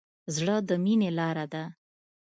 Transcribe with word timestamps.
زړه 0.35 0.55
د 0.67 0.69
مینې 0.83 1.09
لاره 1.19 1.45
ده. 1.53 1.63